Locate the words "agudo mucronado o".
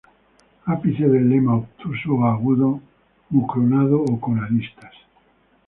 2.25-4.19